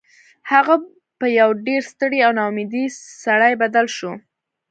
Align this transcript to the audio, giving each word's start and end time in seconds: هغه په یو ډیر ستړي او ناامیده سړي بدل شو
هغه 0.51 0.75
په 1.19 1.25
یو 1.39 1.49
ډیر 1.67 1.81
ستړي 1.91 2.19
او 2.27 2.31
ناامیده 2.39 2.83
سړي 3.25 3.53
بدل 3.61 3.85
شو 3.97 4.11